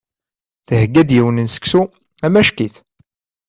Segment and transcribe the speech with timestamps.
[0.67, 1.81] Thegga-d yiwen n seksu
[2.25, 2.75] amacki-t.